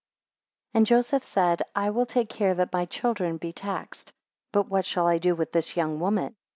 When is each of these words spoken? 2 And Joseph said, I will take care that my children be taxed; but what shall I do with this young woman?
2 0.73 0.79
And 0.79 0.85
Joseph 0.87 1.23
said, 1.23 1.61
I 1.75 1.91
will 1.91 2.07
take 2.07 2.27
care 2.27 2.55
that 2.55 2.73
my 2.73 2.85
children 2.85 3.37
be 3.37 3.53
taxed; 3.53 4.11
but 4.51 4.63
what 4.67 4.83
shall 4.83 5.05
I 5.07 5.19
do 5.19 5.35
with 5.35 5.51
this 5.51 5.77
young 5.77 5.99
woman? 5.99 6.35